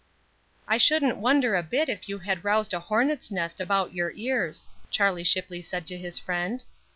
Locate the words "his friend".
5.99-6.63